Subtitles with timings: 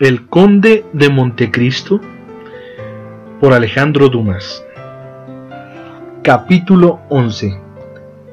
[0.00, 2.00] El Conde de Montecristo
[3.40, 4.64] por Alejandro Dumas.
[6.22, 7.60] Capítulo 11.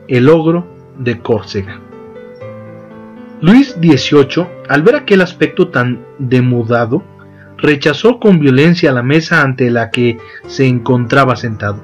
[0.07, 0.67] El ogro
[0.99, 1.81] de Córcega.
[3.41, 7.03] Luis XVIII, al ver aquel aspecto tan demudado,
[7.57, 11.81] rechazó con violencia la mesa ante la que se encontraba sentado.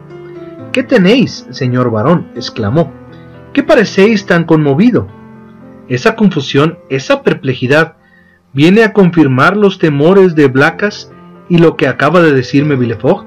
[0.71, 2.27] ¿Qué tenéis, señor varón?
[2.36, 2.93] exclamó.
[3.52, 5.07] ¿Qué parecéis tan conmovido?
[5.88, 7.95] Esa confusión, esa perplejidad,
[8.54, 11.12] viene a confirmar los temores de Blacas
[11.49, 13.25] y lo que acaba de decirme Villefort.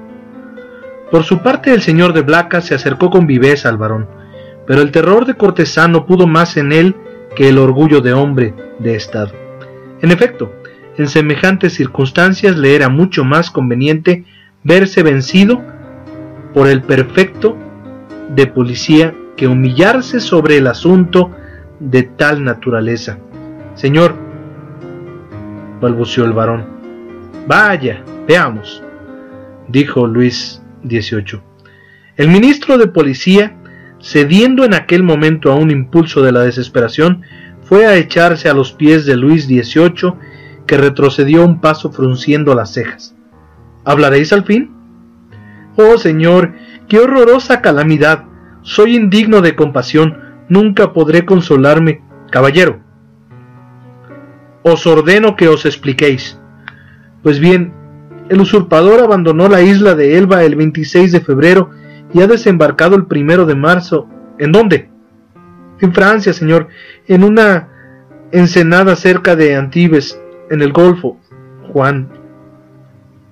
[1.11, 4.07] Por su parte, el señor de Blacas se acercó con viveza al varón,
[4.67, 6.95] pero el terror de cortesano pudo más en él
[7.35, 9.31] que el orgullo de hombre de Estado.
[10.01, 10.51] En efecto,
[10.97, 14.25] en semejantes circunstancias le era mucho más conveniente
[14.63, 15.61] verse vencido
[16.53, 17.57] por el perfecto
[18.29, 21.31] de policía que humillarse sobre el asunto
[21.79, 23.19] de tal naturaleza.
[23.75, 24.24] Señor,
[25.79, 26.65] balbuceó el varón.
[27.47, 28.83] Vaya, veamos,
[29.67, 31.41] dijo Luis XVIII.
[32.17, 33.57] El ministro de policía,
[34.01, 37.23] cediendo en aquel momento a un impulso de la desesperación,
[37.63, 40.13] fue a echarse a los pies de Luis XVIII,
[40.65, 43.15] que retrocedió un paso frunciendo las cejas.
[43.83, 44.71] ¿Hablaréis al fin?
[45.75, 46.53] Oh Señor,
[46.87, 48.23] qué horrorosa calamidad.
[48.61, 50.17] Soy indigno de compasión,
[50.49, 52.01] nunca podré consolarme.
[52.31, 52.79] Caballero,
[54.67, 56.39] os ordeno que os expliquéis.
[57.21, 57.71] Pues bien,
[58.29, 61.69] el usurpador abandonó la isla de Elba el 26 de febrero
[62.11, 64.09] y ha desembarcado el primero de marzo.
[64.39, 64.89] ¿En dónde?
[65.81, 66.69] En Francia, señor,
[67.07, 67.67] en una
[68.31, 71.19] ensenada cerca de Antibes, en el Golfo.
[71.71, 72.09] Juan.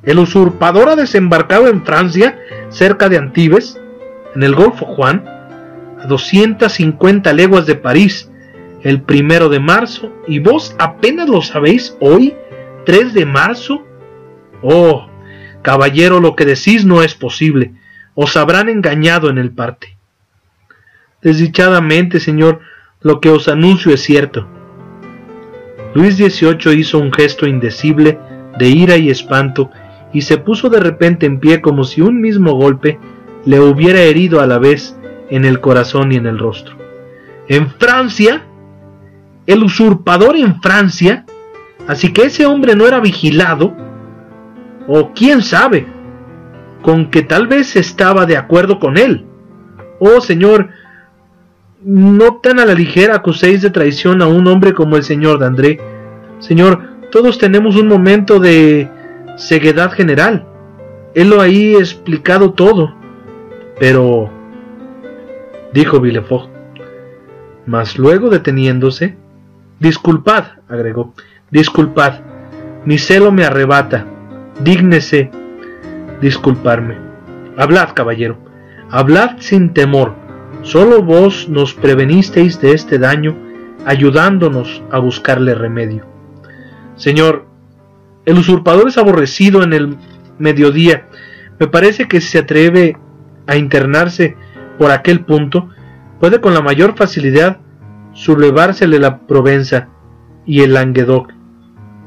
[0.04, 2.38] ¿El usurpador ha desembarcado en Francia,
[2.70, 3.82] cerca de Antibes,
[4.36, 5.26] en el Golfo, Juan?
[5.26, 8.30] A 250 leguas de París,
[8.84, 12.36] el primero de marzo, y vos apenas lo sabéis hoy,
[12.86, 13.84] 3 de marzo.
[14.62, 15.08] Oh,
[15.62, 17.74] caballero, lo que decís no es posible.
[18.14, 19.98] Os habrán engañado en el parte.
[21.22, 22.60] Desdichadamente, señor,
[23.02, 24.48] lo que os anuncio es cierto.
[25.96, 28.20] Luis XVIII hizo un gesto indecible
[28.58, 29.72] de ira y espanto
[30.12, 33.00] y se puso de repente en pie como si un mismo golpe
[33.46, 34.96] le hubiera herido a la vez
[35.30, 36.76] en el corazón y en el rostro.
[37.48, 38.44] ¿En Francia?
[39.46, 41.26] ¿El usurpador en Francia?
[41.88, 43.76] Así que ese hombre no era vigilado.
[44.88, 45.88] O quién sabe,
[46.82, 49.26] con que tal vez estaba de acuerdo con él.
[50.00, 50.70] Oh señor,
[51.84, 55.80] no tan a la ligera acuséis de traición a un hombre como el señor Dandré.
[56.40, 56.82] Señor,
[57.12, 58.90] todos tenemos un momento de
[59.38, 60.46] ceguedad general.
[61.16, 62.94] Él lo ahí explicado todo.
[63.80, 64.30] Pero,
[65.74, 66.50] dijo Villefort,
[67.66, 69.16] mas luego deteniéndose,
[69.84, 71.14] disculpad, agregó,
[71.52, 72.22] disculpad,
[72.86, 74.06] mi celo me arrebata,
[74.62, 75.30] dígnese
[76.22, 76.96] disculparme.
[77.58, 78.38] Hablad, caballero,
[78.90, 80.16] hablad sin temor,
[80.62, 83.36] solo vos nos prevenisteis de este daño,
[83.86, 86.06] ayudándonos a buscarle remedio.
[86.96, 87.46] Señor,
[88.26, 89.98] el usurpador es aborrecido en el
[90.40, 91.08] mediodía.
[91.60, 92.98] Me parece que si se atreve
[93.48, 94.38] a internarse
[94.80, 95.68] por aquel punto,
[96.22, 97.60] puede con la mayor facilidad
[98.14, 99.90] sublevársele la Provenza
[100.46, 101.32] y el Languedoc.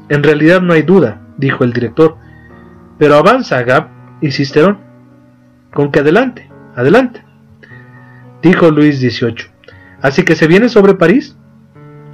[0.09, 2.17] En realidad no hay duda, dijo el director.
[2.97, 3.89] Pero avanza, Gab
[4.21, 4.29] y.
[5.73, 7.23] Con que adelante, adelante.
[8.41, 9.51] Dijo Luis XVIII.
[10.01, 11.37] Así que se viene sobre París.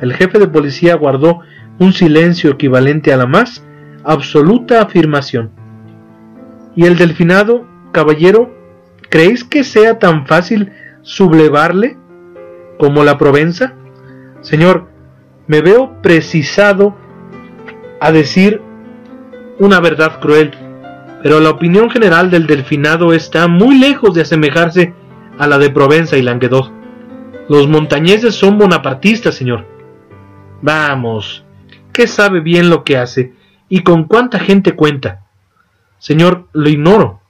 [0.02, 1.42] El jefe de policía guardó
[1.80, 3.64] un silencio equivalente a la más
[4.04, 5.52] absoluta afirmación.
[6.76, 8.54] ¿Y el delfinado, caballero,
[9.10, 10.72] creéis que sea tan fácil
[11.04, 11.98] sublevarle
[12.80, 13.76] como la Provenza?
[14.44, 14.88] Señor,
[15.48, 16.96] me veo precisado
[18.00, 18.62] a decir
[19.58, 20.52] una verdad cruel,
[21.24, 24.94] pero la opinión general del delfinado está muy lejos de asemejarse
[25.40, 26.72] a la de Provenza y Languedoc.
[27.48, 29.66] Los montañeses son bonapartistas, señor.
[30.62, 31.46] Vamos,
[31.94, 33.34] que sabe bien lo que hace
[33.70, 35.26] y con cuánta gente cuenta.
[36.00, 37.22] Señor, lo ignoro.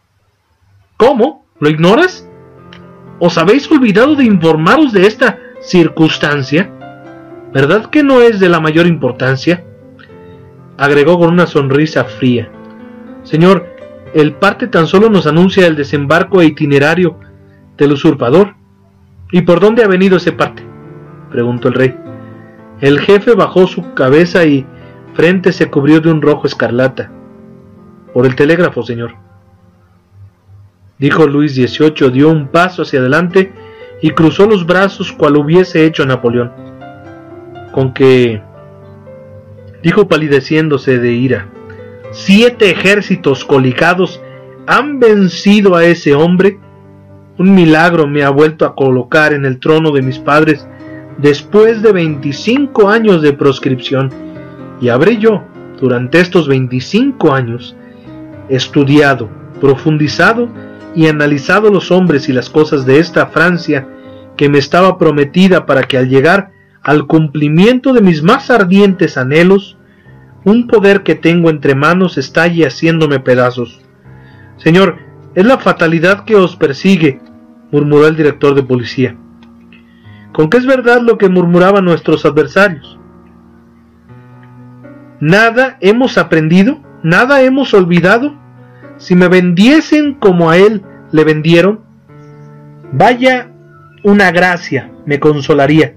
[0.97, 1.45] ¿Cómo?
[1.59, 2.27] ¿Lo ignoras?
[3.19, 6.72] ¿Os habéis olvidado de informaros de esta circunstancia?
[7.53, 9.63] ¿Verdad que no es de la mayor importancia?
[10.75, 12.49] Agregó con una sonrisa fría.
[13.23, 13.67] Señor,
[14.15, 17.19] el parte tan solo nos anuncia el desembarco e itinerario
[17.77, 18.55] del usurpador.
[19.31, 20.63] ¿Y por dónde ha venido ese parte?
[21.29, 21.95] preguntó el rey.
[22.81, 24.65] El jefe bajó su cabeza y
[25.13, 27.11] frente se cubrió de un rojo escarlata.
[28.15, 29.13] Por el telégrafo, señor.
[30.97, 33.53] Dijo Luis XVIII, dio un paso hacia adelante
[34.01, 36.72] y cruzó los brazos cual hubiese hecho Napoleón.
[37.73, 38.41] Con que...
[39.81, 41.47] dijo palideciéndose de ira.
[42.11, 44.21] siete ejércitos colicados
[44.65, 46.59] han vencido a ese hombre,
[47.37, 50.65] un milagro me ha vuelto a colocar en el trono de mis padres
[51.17, 54.09] después de 25 años de proscripción,
[54.79, 55.43] y habré yo,
[55.81, 57.75] durante estos 25 años,
[58.49, 59.29] estudiado,
[59.59, 60.47] profundizado
[60.95, 63.87] y analizado los hombres y las cosas de esta Francia
[64.37, 66.52] que me estaba prometida para que al llegar
[66.83, 69.77] al cumplimiento de mis más ardientes anhelos,
[70.43, 73.81] un poder que tengo entre manos estalle haciéndome pedazos.
[74.57, 74.97] Señor,
[75.35, 77.21] es la fatalidad que os persigue,
[77.71, 79.15] murmuró el director de policía.
[80.33, 82.99] ¿Con qué es verdad lo que murmuraban nuestros adversarios?
[85.19, 86.81] ¿Nada hemos aprendido?
[87.01, 88.35] ¿Nada hemos olvidado?
[88.97, 91.81] Si me vendiesen como a él le vendieron,
[92.91, 93.51] vaya
[94.03, 95.95] una gracia me consolaría,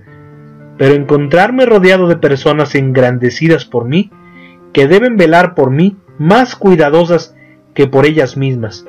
[0.79, 4.11] pero encontrarme rodeado de personas engrandecidas por mí,
[4.73, 7.35] que deben velar por mí más cuidadosas
[7.75, 8.87] que por ellas mismas,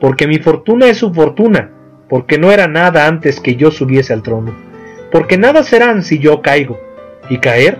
[0.00, 1.70] porque mi fortuna es su fortuna,
[2.08, 4.54] porque no era nada antes que yo subiese al trono,
[5.12, 6.78] porque nada serán si yo caigo,
[7.28, 7.78] y caer,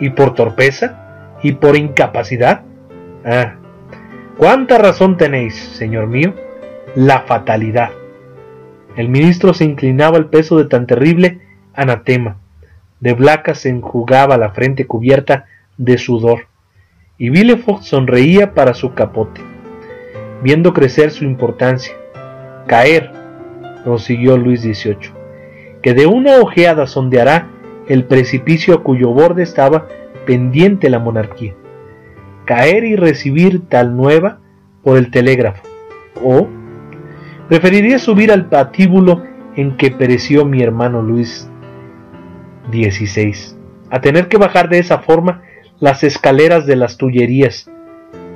[0.00, 2.62] y por torpeza, y por incapacidad.
[3.24, 3.56] Ah,
[4.38, 6.34] cuánta razón tenéis, señor mío,
[6.94, 7.90] la fatalidad.
[8.96, 11.40] El ministro se inclinaba al peso de tan terrible
[11.74, 12.38] anatema.
[13.04, 15.44] De Blaca se enjugaba la frente cubierta
[15.76, 16.46] de sudor,
[17.18, 19.42] y Villefort sonreía para su capote
[20.44, 21.94] viendo crecer su importancia.
[22.66, 23.10] Caer,
[23.82, 25.12] prosiguió Luis XVIII,
[25.82, 27.48] que de una ojeada sondeará
[27.88, 29.88] el precipicio a cuyo borde estaba
[30.26, 31.54] pendiente la monarquía.
[32.44, 34.38] Caer y recibir tal nueva
[34.82, 35.62] por el telégrafo.
[36.22, 36.46] O
[37.48, 39.22] preferiría subir al patíbulo
[39.56, 41.50] en que pereció mi hermano Luis
[42.70, 43.34] XVI,
[43.90, 45.42] a tener que bajar de esa forma
[45.80, 47.70] las escaleras de las Tullerías,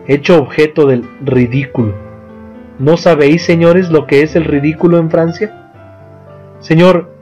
[0.07, 1.95] hecho objeto del ridículo.
[2.79, 5.71] ¿No sabéis, señores, lo que es el ridículo en Francia?
[6.61, 7.13] Señor,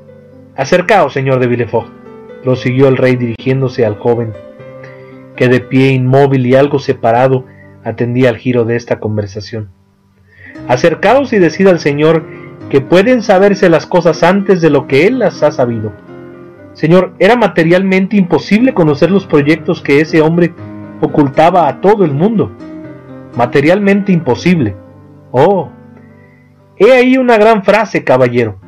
[0.57, 1.89] acercaos, señor de Villefort,
[2.43, 4.33] prosiguió el rey dirigiéndose al joven,
[5.35, 7.45] que de pie inmóvil y algo separado
[7.85, 9.69] atendía al giro de esta conversación.
[10.69, 12.25] Acercaos y decid al Señor
[12.71, 15.93] que pueden saberse las cosas antes de lo que Él las ha sabido.
[16.77, 20.53] Señor, era materialmente imposible conocer los proyectos que ese hombre
[21.01, 22.53] ocultaba a todo el mundo
[23.35, 24.77] materialmente imposible.
[25.31, 25.71] Oh,
[26.77, 28.59] he ahí una gran frase, caballero.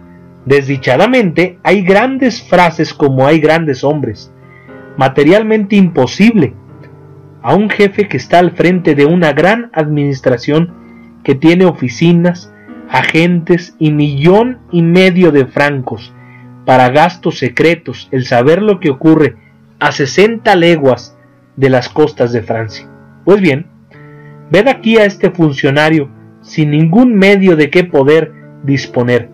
[0.47, 4.33] Desdichadamente hay grandes frases como hay grandes hombres.
[4.97, 6.55] Materialmente imposible.
[7.43, 10.73] A un jefe que está al frente de una gran administración
[11.25, 12.55] que tiene oficinas,
[12.89, 16.15] agentes y millón y medio de francos
[16.69, 19.37] para gastos secretos, el saber lo que ocurre
[19.81, 21.17] a 60 leguas
[21.57, 22.87] de las costas de Francia.
[23.25, 23.69] Pues bien,
[24.51, 26.11] Ved aquí a este funcionario
[26.43, 28.35] sin ningún medio de qué poder
[28.65, 29.31] disponer.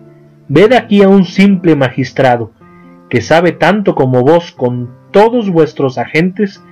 [0.47, 2.53] Ved aquí a un simple magistrado
[3.09, 6.63] que sabe tanto como vos con todos vuestros agentes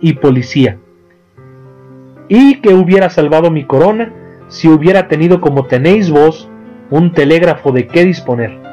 [0.00, 0.78] y policía,
[2.28, 4.14] y que hubiera salvado mi corona
[4.48, 6.48] si hubiera tenido como tenéis vos
[6.88, 8.65] un telégrafo de qué disponer.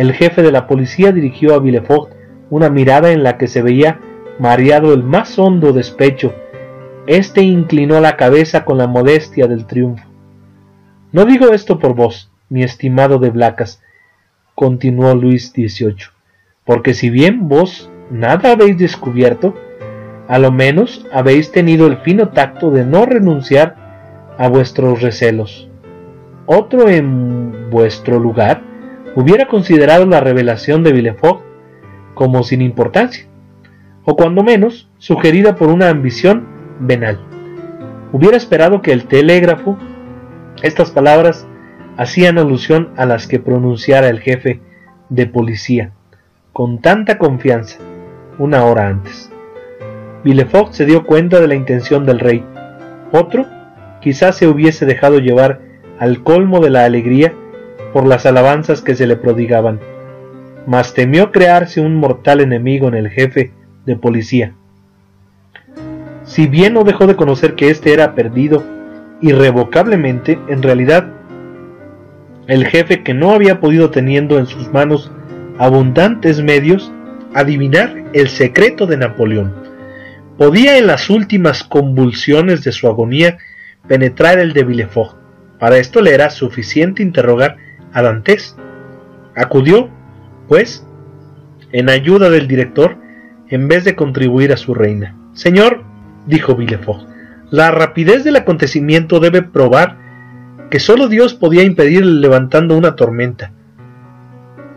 [0.00, 2.14] El jefe de la policía dirigió a Villefort
[2.48, 4.00] una mirada en la que se veía
[4.38, 6.32] mareado el más hondo despecho
[7.06, 10.08] este inclinó la cabeza con la modestia del triunfo.
[11.12, 13.82] No digo esto por vos, mi estimado de Blacas,
[14.54, 15.96] continuó Luis XVIII,
[16.64, 19.54] porque si bien vos nada habéis descubierto,
[20.28, 23.76] a lo menos habéis tenido el fino tacto de no renunciar
[24.38, 25.68] a vuestros recelos.
[26.46, 28.69] Otro en vuestro lugar
[29.16, 31.42] hubiera considerado la revelación de Villefort
[32.14, 33.26] como sin importancia,
[34.04, 36.46] o cuando menos sugerida por una ambición
[36.80, 37.18] venal.
[38.12, 39.78] Hubiera esperado que el telégrafo,
[40.62, 41.46] estas palabras
[41.96, 44.60] hacían alusión a las que pronunciara el jefe
[45.08, 45.92] de policía,
[46.52, 47.78] con tanta confianza,
[48.38, 49.30] una hora antes.
[50.24, 52.44] Villefort se dio cuenta de la intención del rey.
[53.12, 53.46] Otro
[54.00, 55.60] quizás se hubiese dejado llevar
[55.98, 57.34] al colmo de la alegría
[57.92, 59.80] por las alabanzas que se le prodigaban,
[60.66, 63.52] mas temió crearse un mortal enemigo en el jefe
[63.86, 64.54] de policía.
[66.24, 68.62] Si bien no dejó de conocer que éste era perdido
[69.20, 71.08] irrevocablemente, en realidad
[72.46, 75.10] el jefe que no había podido teniendo en sus manos
[75.58, 76.92] abundantes medios
[77.34, 79.54] adivinar el secreto de Napoleón.
[80.36, 83.38] Podía en las últimas convulsiones de su agonía
[83.86, 85.16] penetrar el de Villefort.
[85.58, 87.56] Para esto le era suficiente interrogar
[87.92, 88.56] a Dantes.
[89.36, 89.88] Acudió,
[90.48, 90.86] pues,
[91.72, 92.96] en ayuda del director
[93.48, 95.16] en vez de contribuir a su reina.
[95.34, 95.84] Señor,
[96.26, 97.08] dijo Villefort,
[97.50, 99.96] La rapidez del acontecimiento debe probar
[100.70, 103.52] que solo Dios podía impedir levantando una tormenta.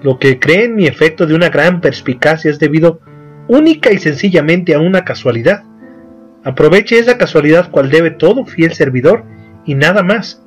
[0.01, 3.00] Lo que cree en mi efecto de una gran perspicacia es debido
[3.48, 5.63] única y sencillamente a una casualidad.
[6.43, 9.24] Aproveche esa casualidad cual debe todo fiel servidor
[9.65, 10.41] y nada más.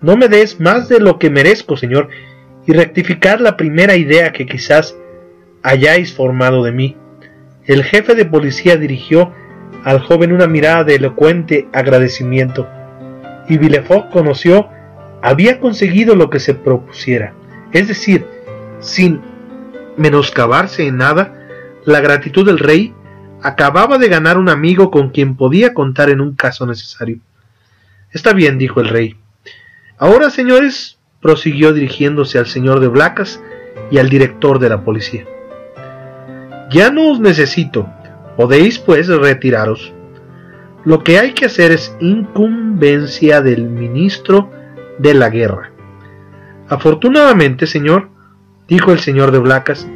[0.00, 2.08] No me des más de lo que merezco, Señor,
[2.66, 4.96] y rectificar la primera idea que quizás
[5.62, 6.96] hayáis formado de mí.
[7.64, 9.32] El jefe de policía dirigió
[9.84, 12.68] al joven una mirada de elocuente agradecimiento,
[13.48, 14.68] y Villefort conoció
[15.22, 17.32] había conseguido lo que se propusiera,
[17.72, 18.24] es decir,
[18.80, 19.20] sin
[19.96, 21.34] menoscabarse en nada,
[21.84, 22.94] la gratitud del rey
[23.42, 27.18] acababa de ganar un amigo con quien podía contar en un caso necesario.
[28.12, 29.16] Está bien, dijo el rey.
[29.98, 33.42] Ahora, señores, prosiguió dirigiéndose al señor de Blacas
[33.90, 35.24] y al director de la policía.
[36.70, 37.88] Ya no os necesito,
[38.36, 39.92] podéis pues retiraros.
[40.84, 44.50] Lo que hay que hacer es incumbencia del ministro
[44.98, 45.72] de la guerra.
[46.68, 48.10] Afortunadamente, señor,
[48.68, 49.88] dijo el señor de Blacas,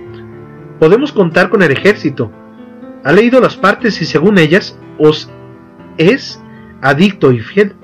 [0.80, 2.32] podemos contar con el ejército.
[3.04, 5.30] Ha leído las partes y según ellas os
[5.98, 6.42] es
[6.80, 7.76] adicto y fiel.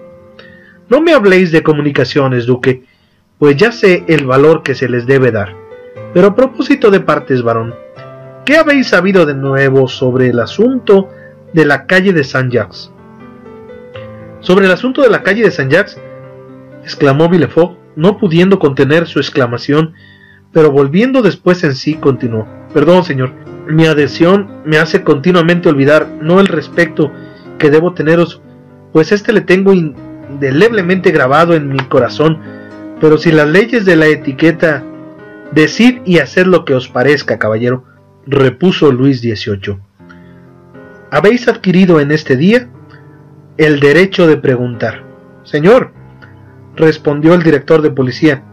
[0.89, 2.83] No me habléis de comunicaciones, duque,
[3.39, 5.55] pues ya sé el valor que se les debe dar.
[6.15, 7.75] Pero a propósito de partes, varón,
[8.47, 11.11] ¿qué habéis sabido de nuevo sobre el asunto
[11.53, 12.91] de la calle de Saint Jacques?
[14.41, 16.01] Sobre el asunto de la calle de Saint Jacques,
[16.83, 19.93] exclamó Villefort, no pudiendo contener su exclamación,
[20.53, 22.47] pero volviendo después en sí, continuó.
[22.73, 23.33] Perdón, señor,
[23.69, 27.13] mi adhesión me hace continuamente olvidar no el respeto
[27.59, 28.41] que debo teneros,
[28.93, 29.75] pues este le tengo
[30.39, 32.39] indeleblemente grabado en mi corazón,
[33.01, 34.85] pero si las leyes de la etiqueta,
[35.51, 37.85] decid y hacer lo que os parezca, caballero,
[38.25, 39.79] repuso Luis XVIII.
[41.11, 42.69] Habéis adquirido en este día
[43.57, 45.03] el derecho de preguntar.
[45.43, 45.91] Señor,
[46.77, 48.45] respondió el director de policía.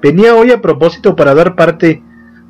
[0.00, 2.02] Venía hoy a propósito para dar parte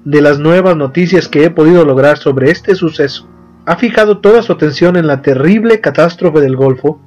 [0.04, 3.28] de las nuevas noticias que he podido lograr sobre este suceso.
[3.66, 7.00] Ha fijado toda su atención en la terrible catástrofe del Golfo.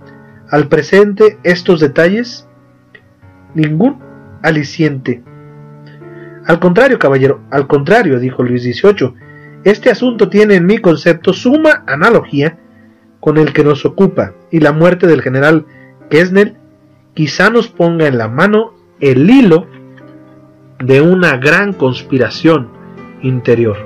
[0.50, 2.48] Al presente, estos detalles,
[3.56, 4.00] ningún
[4.44, 5.24] aliciente.
[6.46, 9.14] Al contrario, caballero, al contrario, dijo Luis XVIII,
[9.64, 12.60] este asunto tiene en mi concepto suma analogía
[13.20, 15.66] con el que nos ocupa, y la muerte del general
[16.12, 16.56] Kessner
[17.16, 19.66] quizá nos ponga en la mano el hilo
[20.78, 22.70] de una gran conspiración
[23.24, 23.78] interior.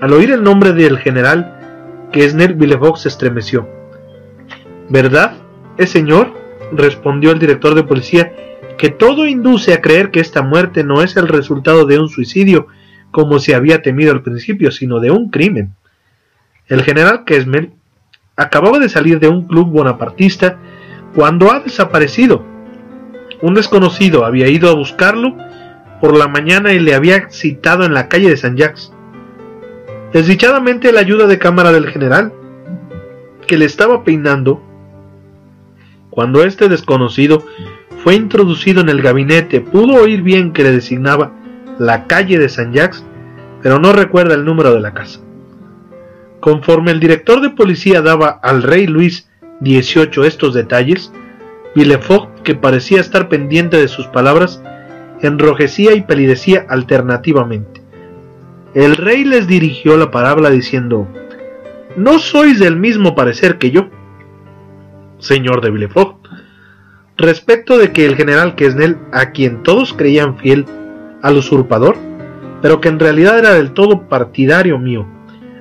[0.00, 3.73] Al oír el nombre del general, Kessner Villefort se estremeció.
[4.88, 5.36] ¿Verdad,
[5.76, 6.32] es señor?
[6.72, 8.32] respondió el director de policía,
[8.78, 12.66] que todo induce a creer que esta muerte no es el resultado de un suicidio,
[13.10, 15.74] como se había temido al principio, sino de un crimen.
[16.66, 17.70] El general Kessner
[18.36, 20.58] acababa de salir de un club bonapartista
[21.14, 22.44] cuando ha desaparecido.
[23.42, 25.36] Un desconocido había ido a buscarlo
[26.00, 28.92] por la mañana y le había citado en la calle de San Jacques.
[30.12, 32.32] Desdichadamente la ayuda de cámara del general,
[33.46, 34.62] que le estaba peinando,
[36.14, 37.44] cuando este desconocido
[38.04, 41.32] fue introducido en el gabinete, pudo oír bien que le designaba
[41.80, 43.04] la calle de San Jacques,
[43.62, 45.18] pero no recuerda el número de la casa.
[46.38, 49.28] Conforme el director de policía daba al rey Luis
[49.58, 51.12] 18 estos detalles,
[51.74, 54.62] Villefort, que parecía estar pendiente de sus palabras,
[55.20, 57.82] enrojecía y palidecía alternativamente.
[58.72, 61.08] El rey les dirigió la palabra diciendo,
[61.96, 63.88] ¿No sois del mismo parecer que yo?
[65.24, 66.18] Señor de Villefort,
[67.16, 70.66] respecto de que el general Quesnel, a quien todos creían fiel
[71.22, 71.96] al usurpador,
[72.60, 75.06] pero que en realidad era del todo partidario mío,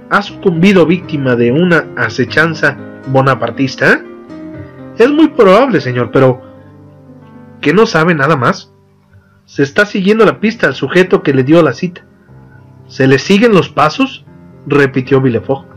[0.09, 2.77] ha sucumbido víctima de una acechanza
[3.07, 4.03] bonapartista?
[4.97, 6.41] Es muy probable, señor, pero
[7.61, 8.73] ¿que no sabe nada más?
[9.45, 12.05] Se está siguiendo la pista al sujeto que le dio la cita.
[12.87, 14.25] ¿Se le siguen los pasos?
[14.67, 15.72] repitió Villefort.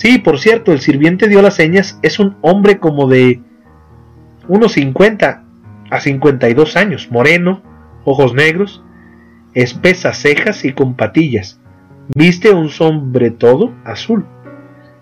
[0.00, 1.98] Sí, por cierto, el sirviente dio las señas.
[2.00, 3.42] Es un hombre como de
[4.48, 5.44] unos 50
[5.90, 7.62] a 52 años, moreno,
[8.06, 8.82] ojos negros,
[9.52, 11.60] espesas cejas y con patillas.
[12.16, 12.70] Viste un
[13.38, 14.24] todo azul,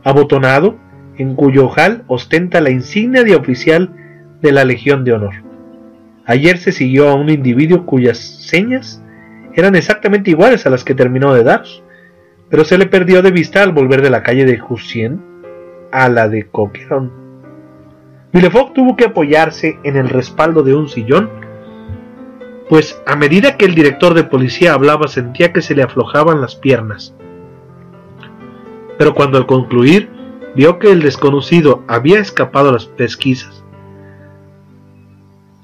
[0.03, 0.77] abotonado,
[1.17, 3.95] en cuyo ojal ostenta la insignia de oficial
[4.43, 5.35] de la Legión de Honor.
[6.27, 9.01] Ayer se siguió a un individuo cuyas señas
[9.55, 11.63] eran exactamente iguales a las que terminó de dar,
[12.51, 15.23] pero se le perdió de vista al volver de la calle de Jussien
[15.93, 17.13] a la de Coquerón.
[18.33, 21.31] Villefort tuvo que apoyarse en el respaldo de un sillón,
[22.69, 26.55] pues a medida que el director de policía hablaba sentía que se le aflojaban las
[26.55, 27.15] piernas.
[28.99, 30.11] Pero cuando al concluir
[30.55, 33.63] vio que el desconocido había escapado a las pesquisas.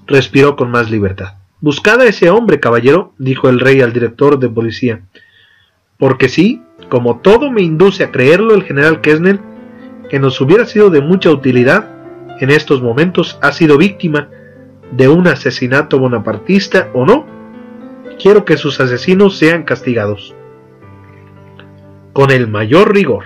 [0.07, 1.35] Respiró con más libertad.
[1.61, 5.01] Buscad a ese hombre, caballero, dijo el rey al director de policía.
[5.99, 9.39] Porque sí, como todo me induce a creerlo, el general Kessner,
[10.09, 11.89] que nos hubiera sido de mucha utilidad,
[12.41, 14.29] en estos momentos ha sido víctima
[14.93, 17.27] de un asesinato bonapartista o no.
[18.21, 20.35] Quiero que sus asesinos sean castigados.
[22.13, 23.25] Con el mayor rigor.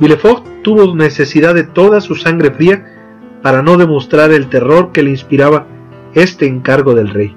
[0.00, 2.94] Villefort tuvo necesidad de toda su sangre fría
[3.42, 5.66] para no demostrar el terror que le inspiraba
[6.14, 7.36] este encargo del rey.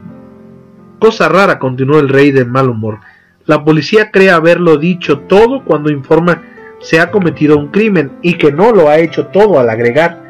[1.00, 3.00] Cosa rara, continuó el rey de mal humor.
[3.46, 6.44] La policía cree haberlo dicho todo cuando informa
[6.80, 10.22] se ha cometido un crimen y que no lo ha hecho todo al agregar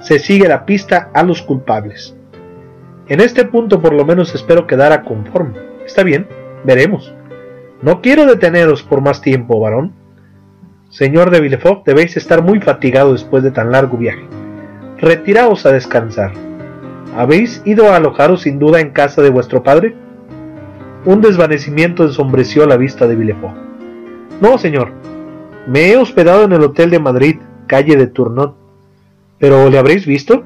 [0.00, 2.14] se sigue la pista a los culpables.
[3.08, 5.58] En este punto por lo menos espero quedar a conforme.
[5.86, 6.26] Está bien,
[6.62, 7.14] veremos.
[7.80, 9.94] No quiero deteneros por más tiempo, varón.
[10.90, 14.24] Señor de Villefort, debéis estar muy fatigado después de tan largo viaje.
[14.98, 16.32] Retiraos a descansar.
[17.16, 19.96] ¿Habéis ido a alojaros sin duda en casa de vuestro padre?
[21.04, 23.56] Un desvanecimiento ensombreció la vista de Villefort.
[24.40, 24.92] No, señor.
[25.66, 28.54] Me he hospedado en el Hotel de Madrid, calle de Tournon.
[29.38, 30.44] ¿Pero le habréis visto?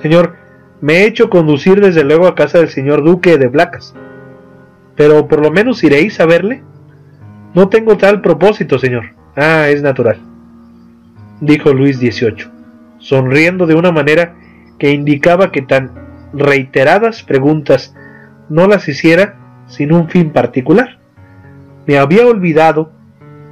[0.00, 0.36] Señor,
[0.80, 3.94] me he hecho conducir desde luego a casa del señor duque de Blacas.
[4.96, 6.62] Pero por lo menos iréis a verle.
[7.54, 9.10] No tengo tal propósito, señor.
[9.36, 10.18] Ah, es natural.
[11.40, 12.48] Dijo Luis XVIII,
[12.98, 14.36] sonriendo de una manera
[14.78, 15.90] que indicaba que tan
[16.32, 17.94] reiteradas preguntas
[18.48, 19.41] no las hiciera
[19.72, 20.98] sin un fin particular.
[21.86, 22.92] Me había olvidado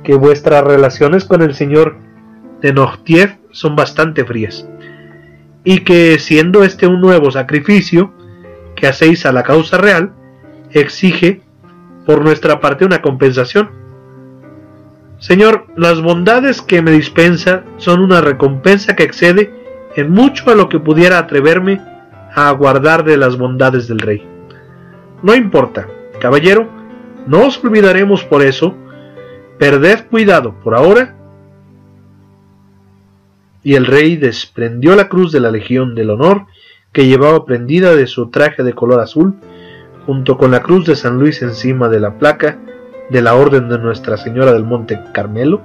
[0.04, 1.96] que vuestras relaciones con el señor
[2.60, 4.68] de Nortiev son bastante frías,
[5.64, 8.12] y que siendo este un nuevo sacrificio
[8.76, 10.12] que hacéis a la causa real,
[10.72, 11.40] exige
[12.06, 13.70] por nuestra parte una compensación.
[15.18, 19.52] Señor, las bondades que me dispensa son una recompensa que excede
[19.96, 21.80] en mucho a lo que pudiera atreverme
[22.34, 24.26] a aguardar de las bondades del rey.
[25.22, 25.86] No importa,
[26.20, 26.68] caballero,
[27.26, 28.76] no os olvidaremos por eso,
[29.58, 31.16] perded cuidado por ahora.
[33.62, 36.46] Y el rey desprendió la cruz de la Legión del Honor
[36.92, 39.34] que llevaba prendida de su traje de color azul
[40.06, 42.58] junto con la cruz de San Luis encima de la placa
[43.10, 45.62] de la Orden de Nuestra Señora del Monte Carmelo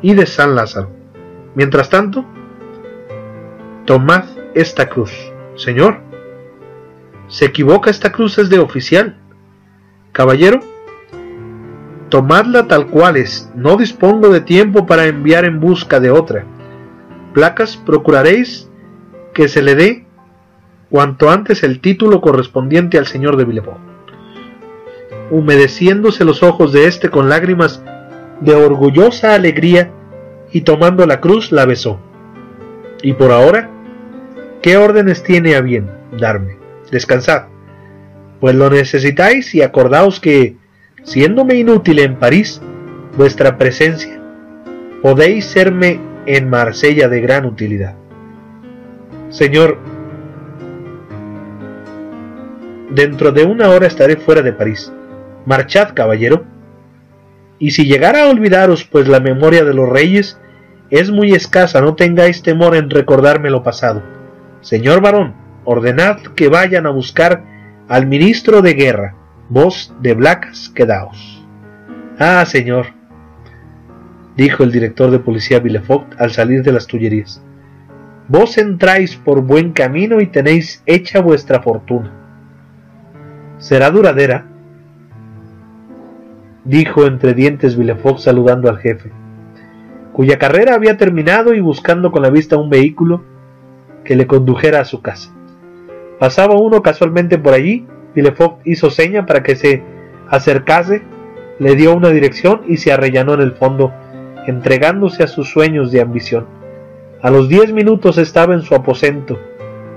[0.00, 0.90] y de San Lázaro.
[1.54, 2.24] Mientras tanto,
[3.84, 4.24] tomad
[4.54, 5.12] esta cruz.
[5.56, 6.00] Señor,
[7.26, 9.16] se equivoca, esta cruz es de oficial.
[10.18, 10.58] Caballero,
[12.08, 16.44] tomadla tal cual es, no dispongo de tiempo para enviar en busca de otra.
[17.34, 18.68] Placas, procuraréis
[19.32, 20.06] que se le dé
[20.90, 23.78] cuanto antes el título correspondiente al señor de Villefort.
[25.30, 27.80] Humedeciéndose los ojos de éste con lágrimas
[28.40, 29.92] de orgullosa alegría
[30.50, 32.00] y tomando la cruz la besó.
[33.02, 33.70] Y por ahora,
[34.62, 36.56] ¿qué órdenes tiene a bien darme?
[36.90, 37.44] Descansad,
[38.40, 40.56] pues lo necesitáis y acordaos que,
[41.02, 42.60] siéndome inútil en París,
[43.16, 44.20] vuestra presencia,
[45.02, 47.94] podéis serme en Marsella de gran utilidad.
[49.30, 49.78] Señor,
[52.90, 54.90] Dentro de una hora estaré fuera de París.
[55.44, 56.44] Marchad, caballero.
[57.58, 60.40] Y si llegara a olvidaros, pues la memoria de los reyes
[60.90, 64.02] es muy escasa, no tengáis temor en recordarme lo pasado.
[64.62, 67.44] Señor varón, ordenad que vayan a buscar
[67.88, 69.14] al ministro de guerra.
[69.48, 71.46] Vos de Blacas, quedaos.
[72.18, 72.86] Ah, señor,
[74.36, 77.42] dijo el director de policía Villefort al salir de las Tullerías.
[78.28, 82.18] Vos entráis por buen camino y tenéis hecha vuestra fortuna
[83.58, 84.46] será duradera,
[86.64, 89.10] dijo entre dientes Villefort saludando al jefe,
[90.12, 93.24] cuya carrera había terminado y buscando con la vista un vehículo
[94.04, 95.34] que le condujera a su casa.
[96.18, 99.82] Pasaba uno casualmente por allí, Villefort hizo seña para que se
[100.28, 101.02] acercase,
[101.58, 103.92] le dio una dirección y se arrellanó en el fondo,
[104.46, 106.46] entregándose a sus sueños de ambición.
[107.22, 109.38] A los diez minutos estaba en su aposento,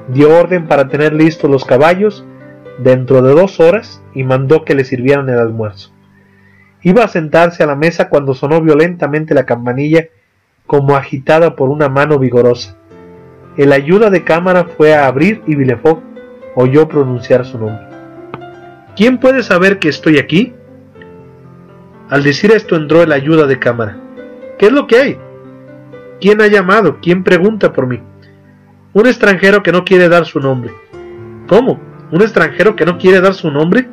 [0.10, 2.26] dio orden para tener listos los caballos
[2.80, 5.92] dentro de dos horas y mandó que le sirvieran el almuerzo.
[6.84, 10.08] Iba a sentarse a la mesa cuando sonó violentamente la campanilla
[10.66, 12.78] como agitada por una mano vigorosa.
[13.58, 16.11] El ayuda de cámara fue a abrir y Villefort
[16.56, 17.88] oyó pronunciar su nombre.
[18.96, 20.54] ¿Quién puede saber que estoy aquí?
[22.10, 23.98] Al decir esto entró el ayuda de cámara.
[24.58, 25.18] ¿Qué es lo que hay?
[26.20, 27.00] ¿Quién ha llamado?
[27.02, 28.00] ¿Quién pregunta por mí?
[28.94, 30.74] Un extranjero que no quiere dar su nombre.
[31.48, 31.80] ¿Cómo?
[32.12, 33.88] ¿Un extranjero que no quiere dar su nombre?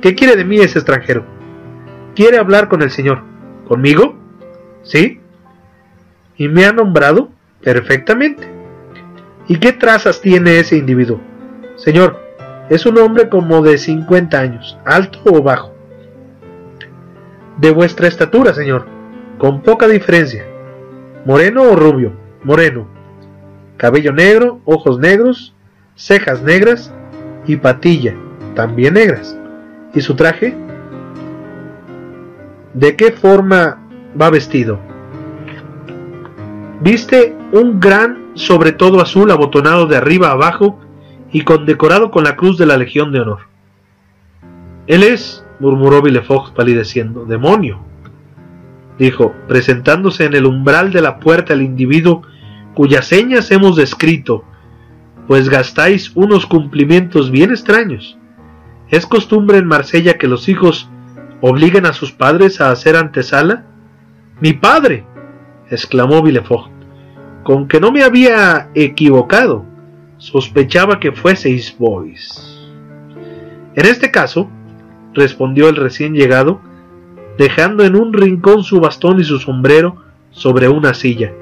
[0.00, 1.24] ¿Qué quiere de mí ese extranjero?
[2.14, 3.22] Quiere hablar con el Señor.
[3.66, 4.16] ¿Conmigo?
[4.84, 5.20] ¿Sí?
[6.38, 7.30] y me ha nombrado
[7.62, 8.48] perfectamente.
[9.48, 11.20] ¿Y qué trazas tiene ese individuo?
[11.78, 12.18] Señor,
[12.68, 15.72] es un hombre como de 50 años, alto o bajo.
[17.56, 18.86] De vuestra estatura, señor,
[19.38, 20.44] con poca diferencia.
[21.24, 22.12] Moreno o rubio,
[22.42, 22.88] moreno.
[23.76, 25.54] Cabello negro, ojos negros,
[25.94, 26.92] cejas negras
[27.46, 28.14] y patilla,
[28.56, 29.38] también negras.
[29.94, 30.56] ¿Y su traje?
[32.74, 33.78] ¿De qué forma
[34.20, 34.80] va vestido?
[36.80, 40.78] Viste un gran sobre todo azul abotonado de arriba a abajo
[41.32, 43.40] y condecorado con la cruz de la Legión de Honor.
[44.86, 47.80] Él es, murmuró Villefort palideciendo, demonio.
[48.98, 52.22] Dijo, presentándose en el umbral de la puerta el individuo
[52.74, 54.44] cuyas señas hemos descrito,
[55.26, 58.18] pues gastáis unos cumplimientos bien extraños.
[58.88, 60.88] ¿Es costumbre en Marsella que los hijos
[61.40, 63.66] obliguen a sus padres a hacer antesala?
[64.40, 65.04] ¡Mi padre!
[65.70, 66.70] exclamó Villefort,
[67.44, 69.66] con que no me había equivocado.
[70.18, 72.68] Sospechaba que fueseis vos.
[73.74, 74.50] En este caso,
[75.14, 76.60] respondió el recién llegado,
[77.38, 79.96] dejando en un rincón su bastón y su sombrero
[80.30, 81.32] sobre una silla.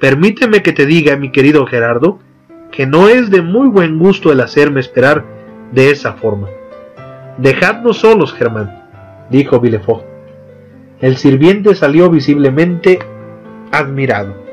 [0.00, 2.18] Permíteme que te diga, mi querido Gerardo,
[2.72, 5.24] que no es de muy buen gusto el hacerme esperar
[5.72, 6.48] de esa forma.
[7.38, 8.84] Dejadnos solos, Germán,
[9.30, 10.04] dijo Villefort.
[11.00, 12.98] El sirviente salió visiblemente
[13.70, 14.45] admirado.